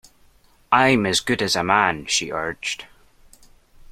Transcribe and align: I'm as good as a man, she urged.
I'm 0.71 1.05
as 1.05 1.19
good 1.19 1.43
as 1.43 1.55
a 1.55 1.63
man, 1.63 2.07
she 2.07 2.31
urged. 2.31 2.85